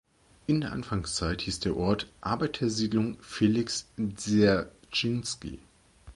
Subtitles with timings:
[0.47, 5.59] In der Anfangszeit hieß der Ort „Arbeitersiedlung Felix Dserschinski“.